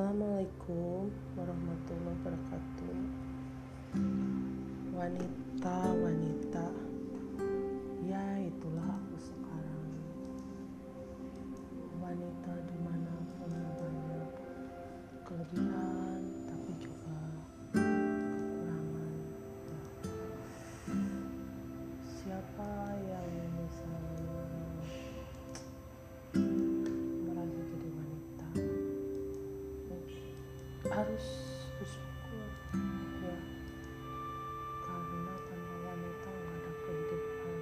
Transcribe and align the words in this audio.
Assalamualaikum 0.00 1.12
warahmatullahi 1.36 2.16
wabarakatuh. 2.24 2.96
Wanita, 4.96 5.76
wanita, 5.92 6.64
bersyukur 31.80 32.44
ya. 33.24 33.40
Karena 34.84 35.32
tanpa 35.48 35.74
wanita 35.80 36.28
nggak 36.28 36.56
ada 36.60 36.72
kehidupan. 36.84 37.60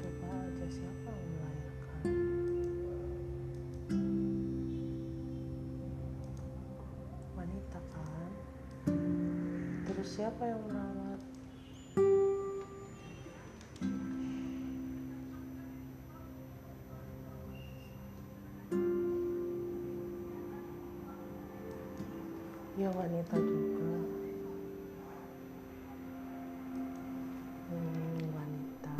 Coba 0.00 0.28
aja 0.48 0.66
siapa 0.72 1.10
yang 1.12 1.28
melahirkan? 1.36 2.04
Wanita 7.36 7.80
kan? 7.92 8.32
Terus 9.84 10.08
siapa 10.08 10.42
yang 10.48 10.60
merawat 10.72 11.09
ya 22.80 22.88
wanita 22.96 23.36
juga. 23.36 23.92
Hmm, 27.68 28.24
wanita. 28.32 28.96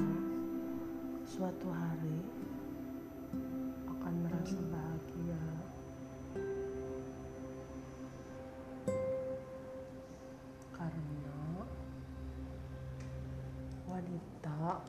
Suatu 1.25 1.73
hari 1.73 2.21
akan 3.89 4.15
merasa 4.21 4.61
bahagia. 4.69 5.45
Karena 10.77 11.65
wanita 13.89 14.85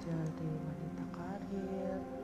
apa 0.00 0.08
jadi 0.16 0.48
wanita 0.64 1.04
karir 1.12 2.19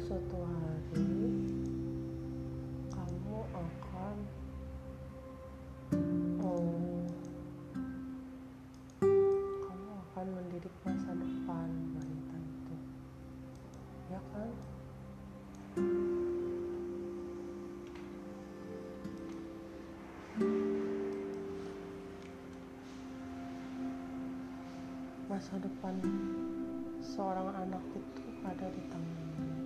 suatu 0.00 0.40
hari 0.40 1.04
kamu 2.88 3.38
akan 3.52 4.16
oh, 6.40 7.04
kamu 9.68 9.90
akan 9.92 10.26
mendidik 10.32 10.72
masa 10.88 11.12
depan 11.12 11.68
wanita 11.92 12.36
itu. 12.40 12.74
Ya 14.08 14.20
kan? 14.32 14.48
Masa 25.28 25.60
depan 25.60 25.94
seorang 27.04 27.48
anak 27.60 27.84
itu 27.92 28.24
ada 28.40 28.66
di 28.72 28.82
tangan 28.88 29.61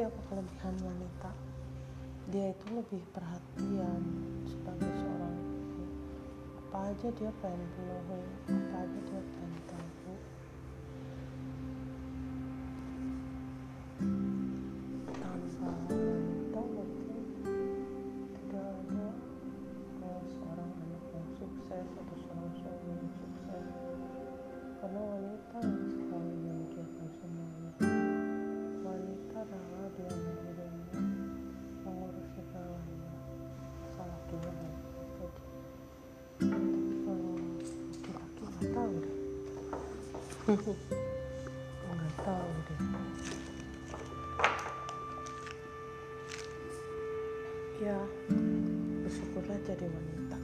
tapi 0.00 0.08
apa 0.16 0.22
kelebihan 0.32 0.74
wanita? 0.80 1.30
Dia 2.32 2.56
itu 2.56 2.66
lebih 2.72 3.04
perhatian 3.12 4.00
sebagai 4.48 4.88
seorang 4.96 5.36
apa 6.56 6.78
aja 6.88 7.08
dia 7.20 7.28
pengen 7.44 7.68
penuhi 7.76 8.24
apa 8.48 8.76
aja 8.80 8.98
dia 9.04 9.20
pengen 9.20 9.49
nggak 40.50 42.14
tahu 42.26 42.50
deh 42.66 42.78
ya 47.78 47.94
bersyukurlah 49.06 49.62
jadi 49.62 49.86
wanita. 49.86 50.38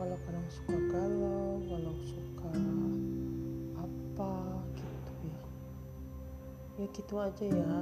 Walau 0.00 0.16
kadang 0.24 0.48
suka 0.48 0.80
galau 0.88 1.60
walau 1.60 1.96
suka 2.08 2.50
apa 3.76 4.32
gitu 4.80 5.12
ya. 5.28 5.42
Ya 6.80 6.86
gitu 6.96 7.14
aja 7.20 7.44
ya. 7.52 7.74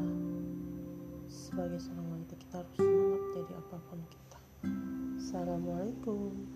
Sebagai 1.30 1.78
seorang 1.78 2.10
wanita 2.10 2.34
kita 2.42 2.54
harus 2.58 2.74
semangat 2.74 3.22
jadi 3.38 3.52
apa 3.54 3.76
pun 3.86 4.00
kita. 4.10 4.38
Assalamualaikum 5.22 6.55